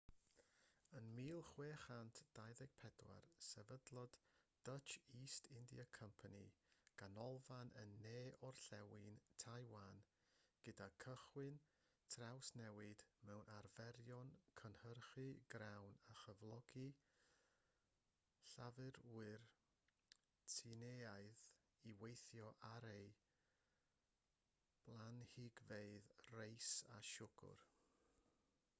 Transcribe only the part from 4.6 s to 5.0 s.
dutch